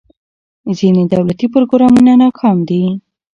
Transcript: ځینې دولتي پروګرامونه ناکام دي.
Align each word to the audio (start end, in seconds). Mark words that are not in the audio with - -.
ځینې 0.77 1.03
دولتي 1.13 1.47
پروګرامونه 1.53 2.11
ناکام 2.21 2.57
دي. 2.69 2.83